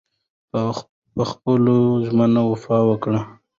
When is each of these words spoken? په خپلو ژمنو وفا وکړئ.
په 1.15 1.23
خپلو 1.31 1.77
ژمنو 2.07 2.41
وفا 2.51 2.77
وکړئ. 2.89 3.19